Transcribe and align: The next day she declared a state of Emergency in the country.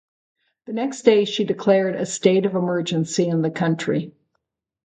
The 0.65 0.73
next 0.73 1.03
day 1.03 1.25
she 1.25 1.43
declared 1.43 1.93
a 1.95 2.07
state 2.07 2.47
of 2.47 2.55
Emergency 2.55 3.27
in 3.27 3.43
the 3.43 3.51
country. 3.51 4.11